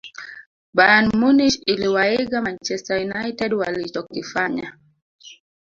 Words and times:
bayern 0.73 1.05
munich 1.19 1.57
iliwaiga 1.65 2.41
manchester 2.41 2.97
united 2.97 3.53
walichokifanya 3.53 4.79